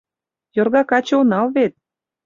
Йорга 0.55 0.81
каче 0.89 1.13
онал 1.21 1.47
вет. 1.55 1.73